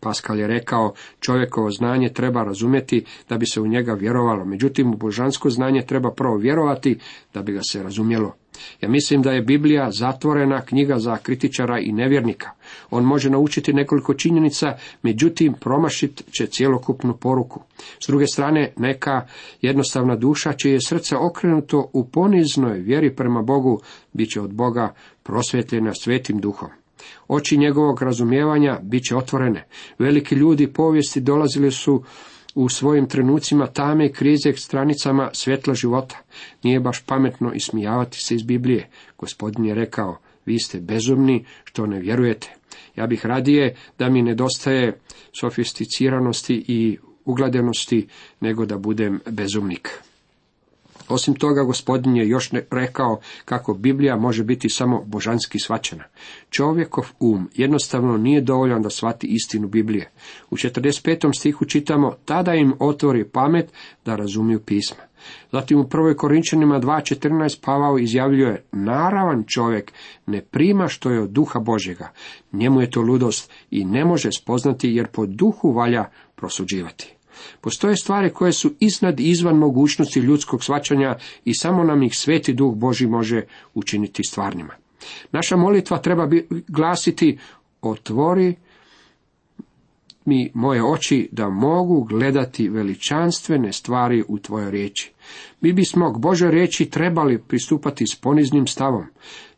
Paskal 0.00 0.38
je 0.38 0.46
rekao, 0.46 0.94
čovjekovo 1.20 1.70
znanje 1.70 2.08
treba 2.08 2.42
razumjeti 2.42 3.04
da 3.28 3.38
bi 3.38 3.46
se 3.46 3.60
u 3.60 3.66
njega 3.66 3.92
vjerovalo, 3.92 4.44
međutim 4.44 4.92
u 4.92 4.96
božansko 4.96 5.50
znanje 5.50 5.82
treba 5.82 6.10
prvo 6.10 6.36
vjerovati 6.36 6.98
da 7.34 7.42
bi 7.42 7.52
ga 7.52 7.60
se 7.70 7.82
razumjelo. 7.82 8.34
Ja 8.80 8.88
mislim 8.88 9.22
da 9.22 9.32
je 9.32 9.42
Biblija 9.42 9.90
zatvorena 9.90 10.60
knjiga 10.60 10.98
za 10.98 11.16
kritičara 11.16 11.78
i 11.78 11.92
nevjernika. 11.92 12.50
On 12.90 13.04
može 13.04 13.30
naučiti 13.30 13.72
nekoliko 13.72 14.14
činjenica, 14.14 14.76
međutim 15.02 15.54
promašit 15.60 16.22
će 16.30 16.46
cjelokupnu 16.46 17.16
poruku. 17.16 17.62
S 18.04 18.08
druge 18.08 18.26
strane, 18.26 18.72
neka 18.76 19.26
jednostavna 19.62 20.16
duša 20.16 20.52
čije 20.52 20.72
je 20.72 20.80
srce 20.86 21.16
okrenuto 21.16 21.90
u 21.92 22.08
poniznoj 22.08 22.78
vjeri 22.78 23.16
prema 23.16 23.42
Bogu, 23.42 23.80
bit 24.12 24.30
će 24.30 24.40
od 24.40 24.54
Boga 24.54 24.94
prosvjetljena 25.22 25.92
svetim 25.94 26.38
duhom. 26.38 26.68
Oči 27.28 27.56
njegovog 27.56 28.02
razumijevanja 28.02 28.78
bit 28.82 29.04
će 29.04 29.16
otvorene. 29.16 29.66
Veliki 29.98 30.34
ljudi 30.34 30.72
povijesti 30.72 31.20
dolazili 31.20 31.70
su 31.70 32.02
u 32.58 32.68
svojim 32.68 33.08
trenucima 33.08 33.66
tame 33.66 34.06
i 34.06 34.12
krize 34.12 34.52
stranicama 34.52 35.30
svjetla 35.32 35.74
života. 35.74 36.18
Nije 36.62 36.80
baš 36.80 37.04
pametno 37.06 37.52
ismijavati 37.52 38.18
se 38.20 38.34
iz 38.34 38.42
Biblije. 38.42 38.88
Gospodin 39.18 39.64
je 39.64 39.74
rekao, 39.74 40.18
vi 40.46 40.58
ste 40.58 40.80
bezumni 40.80 41.44
što 41.64 41.86
ne 41.86 42.00
vjerujete. 42.00 42.54
Ja 42.96 43.06
bih 43.06 43.26
radije 43.26 43.76
da 43.98 44.08
mi 44.08 44.22
nedostaje 44.22 44.98
sofisticiranosti 45.40 46.64
i 46.68 46.98
ugladenosti 47.24 48.06
nego 48.40 48.66
da 48.66 48.78
budem 48.78 49.20
bezumnik. 49.30 49.88
Osim 51.08 51.34
toga, 51.34 51.62
gospodin 51.62 52.16
je 52.16 52.28
još 52.28 52.50
rekao 52.70 53.20
kako 53.44 53.74
Biblija 53.74 54.16
može 54.16 54.44
biti 54.44 54.68
samo 54.68 55.02
božanski 55.04 55.58
svačana. 55.58 56.04
Čovjekov 56.50 57.12
um 57.20 57.50
jednostavno 57.54 58.16
nije 58.16 58.40
dovoljan 58.40 58.82
da 58.82 58.90
shvati 58.90 59.26
istinu 59.26 59.68
Biblije. 59.68 60.10
U 60.50 60.56
45. 60.56 61.38
stihu 61.38 61.64
čitamo, 61.64 62.14
tada 62.24 62.54
im 62.54 62.72
otvori 62.78 63.24
pamet 63.24 63.72
da 64.04 64.16
razumiju 64.16 64.60
pisma. 64.60 65.02
Zatim 65.52 65.80
u 65.80 65.88
prvoj 65.88 66.16
Korinčanima 66.16 66.80
2.14 66.80 67.60
Pavao 67.64 67.98
izjavljuje, 67.98 68.64
naravan 68.72 69.44
čovjek 69.46 69.92
ne 70.26 70.42
prima 70.42 70.88
što 70.88 71.10
je 71.10 71.20
od 71.20 71.30
duha 71.30 71.60
Božjega. 71.60 72.12
Njemu 72.52 72.80
je 72.80 72.90
to 72.90 73.00
ludost 73.00 73.52
i 73.70 73.84
ne 73.84 74.04
može 74.04 74.32
spoznati 74.32 74.94
jer 74.94 75.06
po 75.06 75.26
duhu 75.26 75.72
valja 75.72 76.04
prosuđivati. 76.36 77.17
Postoje 77.61 77.97
stvari 77.97 78.30
koje 78.30 78.52
su 78.52 78.73
iznad 78.80 79.21
i 79.21 79.30
izvan 79.30 79.57
mogućnosti 79.57 80.21
ljudskog 80.21 80.64
svačanja 80.64 81.16
i 81.45 81.54
samo 81.54 81.85
nam 81.85 82.02
ih 82.02 82.12
sveti 82.14 82.52
duh 82.52 82.75
Boži 82.75 83.07
može 83.07 83.42
učiniti 83.75 84.25
stvarnima. 84.25 84.75
Naša 85.33 85.57
molitva 85.57 85.99
treba 85.99 86.28
glasiti 86.68 87.38
otvori 87.83 88.54
mi 90.28 90.50
moje 90.54 90.85
oči 90.85 91.28
da 91.33 91.49
mogu 91.49 92.04
gledati 92.04 92.68
veličanstvene 92.68 93.73
stvari 93.73 94.25
u 94.28 94.38
tvojoj 94.38 94.71
riječi. 94.71 95.12
Mi 95.61 95.73
bismo 95.73 96.12
k 96.12 96.18
Božoj 96.18 96.50
riječi 96.50 96.90
trebali 96.90 97.42
pristupati 97.49 98.04
s 98.07 98.14
poniznim 98.21 98.66
stavom. 98.66 99.04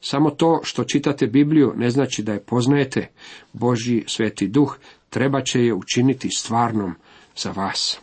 Samo 0.01 0.31
to 0.31 0.61
što 0.63 0.85
čitate 0.85 1.27
Bibliju 1.27 1.73
ne 1.77 1.91
znači 1.91 2.23
da 2.23 2.33
je 2.33 2.41
poznajete. 2.41 3.09
Božji 3.53 4.05
sveti 4.07 4.49
duh 4.49 4.77
treba 5.11 5.41
će 5.43 5.65
je 5.65 5.75
učiniti 5.75 6.29
stvarnom 6.31 6.95
za 7.42 7.52
vas. 7.52 8.00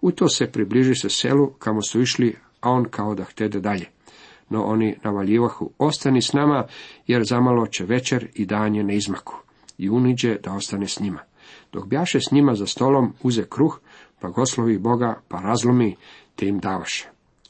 U 0.00 0.12
to 0.12 0.28
se 0.28 0.52
približi 0.52 0.94
se 0.94 1.08
selu 1.08 1.50
kamo 1.58 1.82
su 1.82 2.00
išli, 2.00 2.36
a 2.60 2.70
on 2.70 2.84
kao 2.90 3.14
da 3.14 3.24
htede 3.24 3.60
dalje. 3.60 3.86
No 4.50 4.64
oni 4.64 4.96
navaljivahu, 5.04 5.70
ostani 5.78 6.22
s 6.22 6.32
nama, 6.32 6.66
jer 7.06 7.24
zamalo 7.24 7.66
će 7.66 7.84
večer 7.84 8.28
i 8.34 8.46
danje 8.46 8.82
na 8.82 8.92
izmaku. 8.92 9.36
I 9.78 9.90
uniđe 9.90 10.38
da 10.42 10.52
ostane 10.52 10.88
s 10.88 11.00
njima. 11.00 11.20
Dok 11.72 11.86
bjaše 11.86 12.20
s 12.20 12.32
njima 12.32 12.54
za 12.54 12.66
stolom, 12.66 13.14
uze 13.22 13.44
kruh, 13.50 13.80
pa 14.20 14.28
goslovi 14.28 14.78
Boga, 14.78 15.20
pa 15.28 15.40
razlomi, 15.40 15.96
te 16.36 16.46
im 16.46 16.58
davaše. 16.58 17.08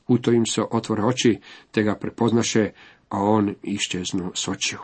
U 0.09 0.19
to 0.19 0.33
im 0.33 0.47
se 0.47 0.63
otvore 0.71 1.05
oči, 1.05 1.41
te 1.71 1.83
ga 1.83 1.95
prepoznaše, 1.95 2.71
a 3.09 3.23
on 3.23 3.55
iščeznu 3.63 4.33
s 4.35 4.49
očiju. 4.49 4.79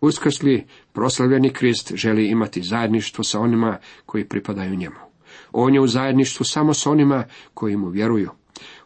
Uskrsli, 0.00 0.66
proslavljeni 0.92 1.52
Krist 1.52 1.92
želi 1.94 2.28
imati 2.28 2.62
zajedništvo 2.62 3.24
sa 3.24 3.40
onima 3.40 3.78
koji 4.06 4.28
pripadaju 4.28 4.76
njemu. 4.76 5.13
On 5.52 5.74
je 5.74 5.80
u 5.80 5.86
zajedništvu 5.86 6.44
samo 6.44 6.74
s 6.74 6.86
onima 6.86 7.24
koji 7.54 7.76
mu 7.76 7.88
vjeruju. 7.88 8.30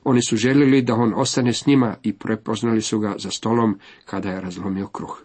Oni 0.04 0.22
su 0.22 0.36
željeli 0.36 0.82
da 0.82 0.94
on 0.94 1.12
ostane 1.16 1.52
s 1.52 1.66
njima 1.66 1.96
i 2.02 2.12
prepoznali 2.12 2.82
su 2.82 2.98
ga 2.98 3.14
za 3.18 3.30
stolom 3.30 3.78
kada 4.04 4.30
je 4.30 4.40
razlomio 4.40 4.86
kruh. 4.86 5.22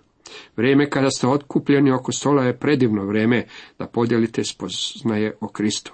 Vrijeme 0.58 0.90
kada 0.90 1.10
ste 1.10 1.28
otkupljeni 1.28 1.92
oko 1.92 2.12
stola 2.12 2.44
je 2.44 2.60
predivno 2.60 3.06
vrijeme 3.06 3.46
da 3.80 3.88
podijelite 3.88 4.44
spoznaje 4.44 5.38
o 5.42 5.48
Kristu. 5.48 5.94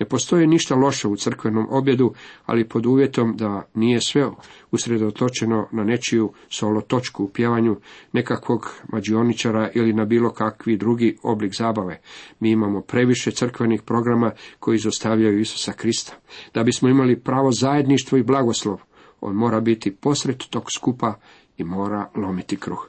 Ne 0.00 0.06
postoji 0.06 0.46
ništa 0.46 0.74
loše 0.74 1.08
u 1.08 1.16
crkvenom 1.16 1.66
objedu, 1.70 2.14
ali 2.46 2.68
pod 2.68 2.86
uvjetom 2.86 3.36
da 3.36 3.62
nije 3.74 4.00
sve 4.00 4.30
usredotočeno 4.70 5.68
na 5.72 5.84
nečiju 5.84 6.32
solo 6.48 6.80
točku 6.80 7.24
u 7.24 7.28
pjevanju 7.28 7.76
nekakvog 8.12 8.70
mađioničara 8.92 9.70
ili 9.74 9.92
na 9.92 10.04
bilo 10.04 10.30
kakvi 10.30 10.76
drugi 10.76 11.16
oblik 11.22 11.54
zabave. 11.54 12.00
Mi 12.40 12.50
imamo 12.50 12.80
previše 12.80 13.30
crkvenih 13.30 13.82
programa 13.82 14.32
koji 14.58 14.76
izostavljaju 14.76 15.40
Isusa 15.40 15.72
Krista. 15.72 16.12
Da 16.54 16.62
bismo 16.62 16.88
imali 16.88 17.20
pravo 17.20 17.52
zajedništvo 17.52 18.18
i 18.18 18.22
blagoslov, 18.22 18.80
on 19.20 19.34
mora 19.34 19.60
biti 19.60 19.96
posred 19.96 20.38
tog 20.50 20.64
skupa 20.76 21.14
i 21.56 21.64
mora 21.64 22.10
lomiti 22.16 22.56
kruh. 22.56 22.88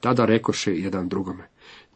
Tada 0.00 0.24
rekoše 0.24 0.74
jedan 0.74 1.08
drugome, 1.08 1.48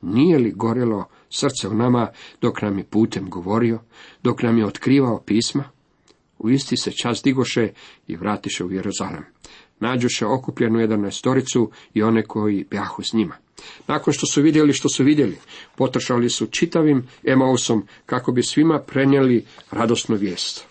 nije 0.03 0.39
li 0.39 0.53
gorjelo 0.57 1.05
srce 1.31 1.69
u 1.69 1.75
nama 1.75 2.09
dok 2.41 2.63
nam 2.63 2.79
je 2.79 2.85
putem 2.85 3.31
govorio, 3.31 3.81
dok 4.23 4.43
nam 4.43 4.59
je 4.59 4.67
otkrivao 4.67 5.23
pisma? 5.27 5.65
U 6.39 6.51
isti 6.51 6.77
se 6.77 6.93
čas 6.93 7.23
digoše 7.23 7.69
i 8.07 8.17
vratiše 8.17 8.65
u 8.65 8.73
Jeruzalem. 8.73 9.25
Nađoše 9.81 10.27
okupljenu 10.27 10.81
jedan 10.81 11.13
storicu 11.13 11.71
i 11.95 12.03
one 12.03 12.23
koji 12.23 12.67
bjahu 12.71 13.03
s 13.03 13.13
njima. 13.13 13.37
Nakon 13.87 14.13
što 14.13 14.27
su 14.27 14.43
vidjeli 14.43 14.73
što 14.73 14.89
su 14.89 15.05
vidjeli, 15.05 15.39
potršali 15.77 16.31
su 16.31 16.47
čitavim 16.47 17.09
Emausom 17.25 17.87
kako 18.07 18.33
bi 18.33 18.43
svima 18.43 18.79
prenijeli 18.79 19.45
radosnu 19.71 20.17
vijest. 20.17 20.67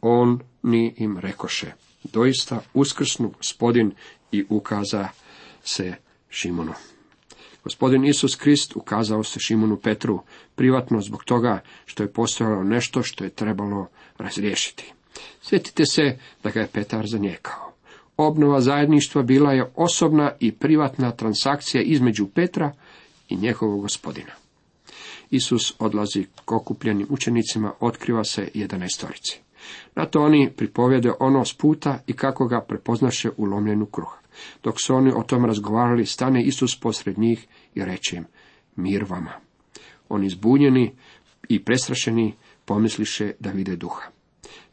On 0.00 0.40
ni 0.62 0.94
im 0.96 1.18
rekoše, 1.18 1.72
doista 2.04 2.60
uskrsnu 2.74 3.32
gospodin 3.36 3.92
i 4.32 4.44
ukaza 4.48 5.08
se 5.64 5.94
Šimonu. 6.30 6.72
Gospodin 7.66 8.04
Isus 8.04 8.36
Krist 8.36 8.76
ukazao 8.76 9.22
se 9.22 9.40
Šimonu 9.40 9.76
Petru 9.76 10.20
privatno 10.54 11.00
zbog 11.00 11.24
toga 11.24 11.60
što 11.86 12.02
je 12.02 12.12
postojalo 12.12 12.64
nešto 12.64 13.02
što 13.02 13.24
je 13.24 13.30
trebalo 13.30 13.88
razriješiti. 14.18 14.92
Sjetite 15.42 15.86
se 15.86 16.18
da 16.42 16.50
ga 16.50 16.60
je 16.60 16.66
Petar 16.66 17.06
zanijekao. 17.06 17.72
Obnova 18.16 18.60
zajedništva 18.60 19.22
bila 19.22 19.52
je 19.52 19.70
osobna 19.74 20.32
i 20.40 20.52
privatna 20.52 21.10
transakcija 21.10 21.82
između 21.82 22.26
Petra 22.26 22.72
i 23.28 23.36
njegovog 23.36 23.80
gospodina. 23.80 24.32
Isus 25.30 25.74
odlazi 25.78 26.26
k 26.44 26.52
okupljenim 26.52 27.06
učenicima, 27.10 27.72
otkriva 27.80 28.24
se 28.24 28.48
jedanestorici. 28.54 29.40
Na 29.94 30.06
to 30.06 30.22
oni 30.22 30.50
pripovjede 30.56 31.12
ono 31.20 31.44
s 31.44 31.54
puta 31.54 31.98
i 32.06 32.12
kako 32.12 32.46
ga 32.46 32.60
prepoznaše 32.60 33.30
u 33.36 33.44
lomljenu 33.44 33.86
kruh. 33.86 34.18
Dok 34.62 34.80
su 34.84 34.94
oni 34.94 35.12
o 35.16 35.22
tom 35.22 35.44
razgovarali, 35.44 36.06
stane 36.06 36.42
Isus 36.42 36.80
posred 36.80 37.18
njih 37.18 37.46
i 37.74 37.84
reče 37.84 38.16
im, 38.16 38.26
mir 38.76 39.04
vama. 39.08 39.32
Oni 40.08 40.30
zbunjeni 40.30 40.94
i 41.48 41.64
prestrašeni 41.64 42.34
pomisliše 42.64 43.32
da 43.40 43.50
vide 43.50 43.76
duha. 43.76 44.02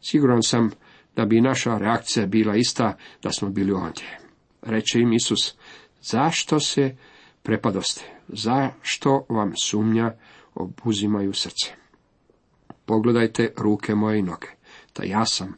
Siguran 0.01 0.43
sam 0.43 0.71
da 1.15 1.25
bi 1.25 1.41
naša 1.41 1.77
reakcija 1.77 2.25
bila 2.25 2.55
ista 2.55 2.97
da 3.23 3.31
smo 3.31 3.49
bili 3.49 3.71
ovdje. 3.71 4.19
Reče 4.61 4.99
im 4.99 5.13
Isus, 5.13 5.55
zašto 6.01 6.59
se 6.59 6.95
prepadoste? 7.43 8.01
Zašto 8.27 9.25
vam 9.29 9.53
sumnja 9.63 10.13
obuzimaju 10.55 11.33
srce? 11.33 11.71
Pogledajte 12.85 13.53
ruke 13.57 13.95
moje 13.95 14.19
i 14.19 14.21
noge, 14.21 14.47
da 14.95 15.03
ja 15.03 15.25
sam, 15.25 15.53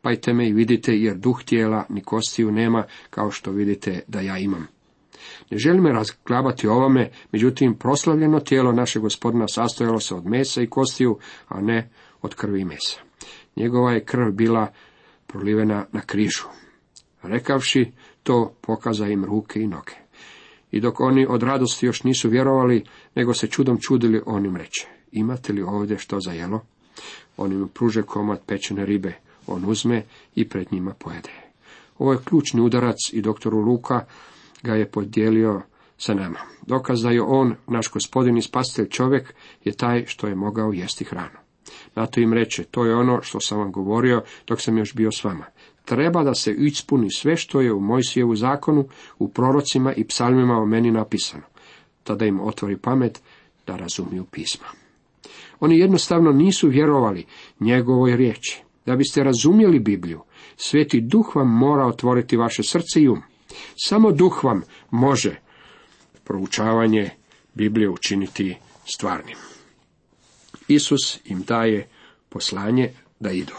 opajte 0.00 0.32
me 0.32 0.48
i 0.48 0.52
vidite, 0.52 0.92
jer 0.92 1.16
duh 1.16 1.42
tijela 1.44 1.86
ni 1.88 2.02
kostiju 2.02 2.50
nema, 2.50 2.84
kao 3.10 3.30
što 3.30 3.50
vidite 3.50 4.00
da 4.08 4.20
ja 4.20 4.38
imam. 4.38 4.66
Ne 5.50 5.58
želim 5.58 5.86
razglabati 5.86 6.68
ovome, 6.68 7.10
međutim, 7.32 7.74
proslavljeno 7.74 8.40
tijelo 8.40 8.72
našeg 8.72 9.02
gospodina 9.02 9.48
sastojalo 9.48 10.00
se 10.00 10.14
od 10.14 10.26
mesa 10.26 10.62
i 10.62 10.66
kostiju, 10.66 11.18
a 11.48 11.60
ne 11.60 11.90
od 12.22 12.34
krvi 12.34 12.60
i 12.60 12.64
mesa. 12.64 13.00
Njegova 13.56 13.92
je 13.92 14.04
krv 14.04 14.30
bila 14.32 14.72
prolivena 15.26 15.86
na 15.92 16.00
križu. 16.00 16.44
Rekavši 17.22 17.92
to, 18.22 18.54
pokaza 18.60 19.06
im 19.06 19.24
ruke 19.24 19.60
i 19.60 19.66
noge. 19.66 19.94
I 20.70 20.80
dok 20.80 21.00
oni 21.00 21.26
od 21.28 21.42
radosti 21.42 21.86
još 21.86 22.02
nisu 22.04 22.28
vjerovali, 22.28 22.84
nego 23.14 23.34
se 23.34 23.46
čudom 23.46 23.78
čudili, 23.80 24.22
on 24.26 24.46
im 24.46 24.56
reče, 24.56 24.86
imate 25.12 25.52
li 25.52 25.62
ovdje 25.62 25.98
što 25.98 26.20
za 26.20 26.32
jelo? 26.32 26.60
On 27.36 27.52
im 27.52 27.68
pruže 27.68 28.02
komad 28.02 28.40
pečene 28.46 28.86
ribe, 28.86 29.14
on 29.50 29.64
uzme 29.64 30.04
i 30.34 30.48
pred 30.48 30.72
njima 30.72 30.94
pojede. 30.94 31.30
Ovo 31.98 32.12
je 32.12 32.18
ključni 32.24 32.60
udarac 32.60 32.96
i 33.12 33.22
doktoru 33.22 33.58
Luka 33.58 34.04
ga 34.62 34.74
je 34.74 34.90
podijelio 34.90 35.62
sa 35.98 36.14
nama. 36.14 36.38
Dokaz 36.66 37.02
da 37.02 37.10
je 37.10 37.22
on, 37.22 37.54
naš 37.66 37.90
gospodin 37.90 38.36
i 38.36 38.42
spasitelj 38.42 38.88
čovjek, 38.88 39.34
je 39.64 39.72
taj 39.72 40.06
što 40.06 40.26
je 40.26 40.34
mogao 40.34 40.72
jesti 40.72 41.04
hranu. 41.04 41.38
Na 41.94 42.06
to 42.06 42.20
im 42.20 42.32
reče, 42.32 42.64
to 42.64 42.84
je 42.84 42.96
ono 42.96 43.22
što 43.22 43.40
sam 43.40 43.58
vam 43.58 43.72
govorio 43.72 44.22
dok 44.46 44.60
sam 44.60 44.78
još 44.78 44.94
bio 44.94 45.12
s 45.12 45.24
vama. 45.24 45.44
Treba 45.84 46.24
da 46.24 46.34
se 46.34 46.52
ispuni 46.52 47.10
sve 47.10 47.36
što 47.36 47.60
je 47.60 47.72
u 47.72 47.80
Mojsijevu 47.80 48.36
zakonu, 48.36 48.88
u 49.18 49.28
prorocima 49.28 49.92
i 49.94 50.04
psalmima 50.04 50.54
o 50.54 50.66
meni 50.66 50.90
napisano. 50.90 51.42
Tada 52.02 52.26
im 52.26 52.40
otvori 52.40 52.76
pamet 52.76 53.22
da 53.66 53.76
razumiju 53.76 54.24
pisma. 54.24 54.66
Oni 55.60 55.78
jednostavno 55.78 56.32
nisu 56.32 56.68
vjerovali 56.68 57.24
njegovoj 57.60 58.16
riječi. 58.16 58.62
Da 58.86 58.96
biste 58.96 59.24
razumjeli 59.24 59.78
Bibliju, 59.78 60.20
Sveti 60.56 61.00
Duh 61.00 61.36
vam 61.36 61.48
mora 61.48 61.86
otvoriti 61.86 62.36
vaše 62.36 62.62
srce 62.62 63.00
i 63.00 63.08
um. 63.08 63.22
Samo 63.76 64.12
Duh 64.12 64.44
vam 64.44 64.62
može 64.90 65.36
proučavanje 66.24 67.10
Biblije 67.54 67.90
učiniti 67.90 68.56
stvarnim. 68.94 69.36
Isus 70.68 71.18
im 71.24 71.42
daje 71.42 71.88
poslanje 72.28 72.92
da 73.20 73.30
idu. 73.30 73.54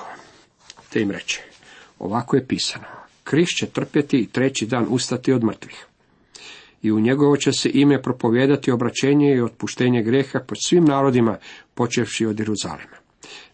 Te 0.90 1.02
im 1.02 1.12
reče, 1.12 1.42
ovako 2.00 2.36
je 2.36 2.48
pisano, 2.48 2.86
Krist 3.24 3.58
će 3.58 3.66
trpjeti 3.66 4.18
i 4.18 4.28
treći 4.28 4.66
dan 4.66 4.86
ustati 4.90 5.34
od 5.34 5.44
mrtvih. 5.44 5.86
I 6.82 6.92
u 6.92 7.00
njegovo 7.00 7.38
će 7.38 7.52
se 7.52 7.72
ime 7.74 8.02
propovijedati 8.02 8.72
obraćenje 8.72 9.36
i 9.36 9.42
otpuštenje 9.42 10.04
greha 10.04 10.40
pod 10.40 10.58
svim 10.68 10.86
narodima, 10.86 11.38
počevši 11.74 12.26
od 12.26 12.40
Jeruzalema. 12.40 13.01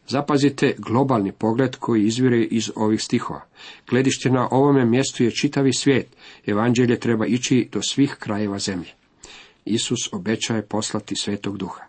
Zapazite 0.07 0.75
globalni 0.77 1.31
pogled 1.31 1.75
koji 1.75 2.05
izvire 2.05 2.43
iz 2.43 2.71
ovih 2.75 3.01
stihova. 3.01 3.41
Gledište 3.89 4.29
na 4.29 4.47
ovome 4.51 4.85
mjestu 4.85 5.23
je 5.23 5.31
čitavi 5.31 5.73
svijet. 5.73 6.07
Evanđelje 6.45 6.99
treba 6.99 7.25
ići 7.25 7.69
do 7.71 7.81
svih 7.81 8.15
krajeva 8.19 8.59
zemlje. 8.59 8.89
Isus 9.65 10.13
obećaje 10.13 10.61
poslati 10.61 11.15
svetog 11.15 11.57
duha. 11.57 11.83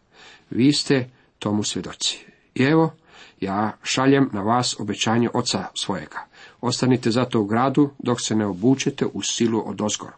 Vi 0.51 0.73
ste 0.73 1.11
tomu 1.39 1.63
svjedoci. 1.63 2.19
I 2.55 2.63
evo, 2.63 2.93
ja 3.41 3.77
šaljem 3.83 4.31
na 4.33 4.43
vas 4.43 4.81
obećanje 4.81 5.29
oca 5.35 5.65
svojega. 5.75 6.27
Ostanite 6.61 7.11
zato 7.11 7.41
u 7.41 7.45
gradu 7.45 7.91
dok 7.99 8.21
se 8.21 8.35
ne 8.35 8.47
obučete 8.47 9.07
u 9.07 9.23
silu 9.23 9.63
od 9.67 9.81
ozgor. 9.81 10.11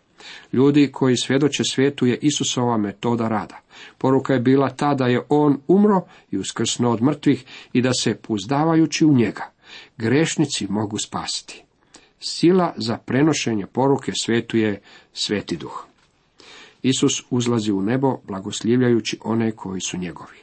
Ljudi 0.52 0.90
koji 0.92 1.16
svjedoče 1.16 1.62
svijetu 1.64 2.06
je 2.06 2.18
Isusova 2.22 2.76
metoda 2.76 3.28
rada. 3.28 3.60
Poruka 3.98 4.32
je 4.32 4.40
bila 4.40 4.70
ta 4.70 4.94
da 4.94 5.06
je 5.06 5.22
on 5.28 5.60
umro 5.68 6.00
i 6.30 6.38
uskrsno 6.38 6.90
od 6.90 7.02
mrtvih 7.02 7.44
i 7.72 7.82
da 7.82 7.90
se 7.92 8.14
puzdavajući 8.14 9.04
u 9.04 9.12
njega 9.12 9.50
grešnici 9.96 10.66
mogu 10.70 10.98
spasiti. 10.98 11.62
Sila 12.20 12.74
za 12.76 12.98
prenošenje 12.98 13.66
poruke 13.66 14.12
svetu 14.22 14.56
je 14.56 14.80
sveti 15.12 15.56
duh. 15.56 15.86
Isus 16.82 17.22
uzlazi 17.30 17.72
u 17.72 17.82
nebo 17.82 18.18
blagoslivljajući 18.24 19.18
one 19.24 19.52
koji 19.52 19.80
su 19.80 19.98
njegovi. 19.98 20.36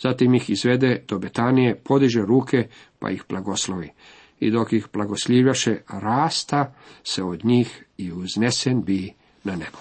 Zatim 0.00 0.34
ih 0.34 0.50
izvede 0.50 1.02
do 1.08 1.18
Betanije, 1.18 1.74
podiže 1.74 2.22
ruke 2.22 2.68
pa 2.98 3.10
ih 3.10 3.24
blagoslovi. 3.28 3.90
I 4.40 4.50
dok 4.50 4.72
ih 4.72 4.86
blagoslivljaše, 4.92 5.76
rasta 5.88 6.74
se 7.04 7.22
od 7.22 7.44
njih 7.44 7.84
i 7.96 8.12
uznesen 8.12 8.82
bi 8.82 9.12
na 9.44 9.52
nebo. 9.56 9.78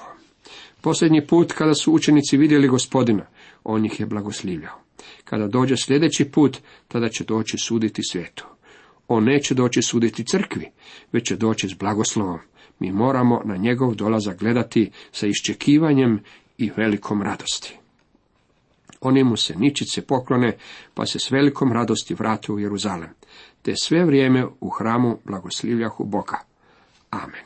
Posljednji 0.82 1.28
put 1.28 1.52
kada 1.52 1.74
su 1.74 1.94
učenici 1.94 2.38
vidjeli 2.38 2.68
gospodina, 2.68 3.26
on 3.64 3.86
ih 3.86 4.00
je 4.00 4.06
blagoslivljao. 4.06 4.80
Kada 5.24 5.48
dođe 5.48 5.78
sljedeći 5.78 6.26
put, 6.26 6.58
tada 6.88 7.10
će 7.10 7.24
doći 7.24 7.58
suditi 7.58 8.02
svijetu. 8.04 8.46
On 9.08 9.24
neće 9.24 9.54
doći 9.54 9.82
suditi 9.82 10.26
crkvi, 10.26 10.72
već 11.12 11.28
će 11.28 11.36
doći 11.36 11.68
s 11.68 11.74
blagoslovom. 11.74 12.40
Mi 12.80 12.92
moramo 12.92 13.42
na 13.46 13.58
njegov 13.58 13.96
dolazak 13.96 14.40
gledati 14.40 14.92
sa 15.12 15.28
iščekivanjem 15.28 16.20
i 16.58 16.72
velikom 16.78 17.22
radosti. 17.22 17.78
Oni 19.06 19.24
mu 19.24 19.38
se 19.38 19.56
ničice 19.56 20.02
poklone, 20.02 20.58
pa 20.94 21.06
se 21.06 21.20
s 21.20 21.32
velikom 21.32 21.74
radosti 21.74 22.14
vrate 22.14 22.52
u 22.52 22.60
Jeruzalem, 22.60 23.10
te 23.62 23.76
sve 23.76 24.06
vrijeme 24.06 24.46
u 24.60 24.70
hramu 24.70 25.18
blagoslivljahu 25.26 26.04
Boga. 26.04 26.40
Amen. 27.10 27.46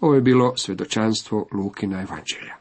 Ovo 0.00 0.14
je 0.14 0.20
bilo 0.20 0.56
svjedočanstvo 0.56 1.46
Lukina 1.52 2.02
evanđelja. 2.02 2.54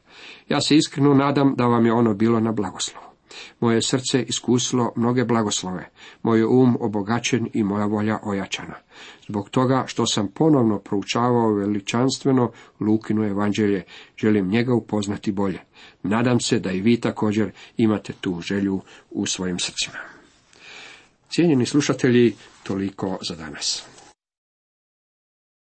Ja 0.49 0.61
se 0.61 0.77
iskreno 0.77 1.13
nadam 1.13 1.55
da 1.57 1.65
vam 1.65 1.85
je 1.85 1.93
ono 1.93 2.13
bilo 2.13 2.39
na 2.39 2.51
blagoslovu. 2.51 3.12
Moje 3.59 3.81
srce 3.81 4.23
iskusilo 4.23 4.93
mnoge 4.95 5.25
blagoslove, 5.25 5.89
moj 6.23 6.43
um 6.43 6.77
obogaćen 6.79 7.49
i 7.53 7.63
moja 7.63 7.85
volja 7.85 8.19
ojačana. 8.23 8.75
Zbog 9.27 9.49
toga 9.49 9.83
što 9.87 10.05
sam 10.05 10.27
ponovno 10.27 10.79
proučavao 10.79 11.53
veličanstveno 11.53 12.51
Lukinu 12.79 13.23
evanđelje, 13.23 13.83
želim 14.17 14.47
njega 14.47 14.73
upoznati 14.73 15.31
bolje. 15.31 15.59
Nadam 16.03 16.39
se 16.39 16.59
da 16.59 16.71
i 16.71 16.81
vi 16.81 17.01
također 17.01 17.51
imate 17.77 18.13
tu 18.21 18.41
želju 18.41 18.81
u 19.11 19.25
svojim 19.25 19.59
srcima. 19.59 19.97
Cijenjeni 21.29 21.65
slušatelji, 21.65 22.35
toliko 22.63 23.17
za 23.21 23.35
danas. 23.35 23.92